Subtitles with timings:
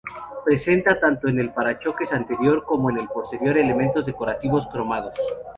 [0.43, 5.15] Presenta tanto en el parachoques anterior como en el posterior elementos decorativos cromados.